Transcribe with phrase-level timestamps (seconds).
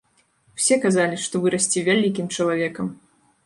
[0.59, 2.93] Усе казалі, што вырасце вялікім чалавекам.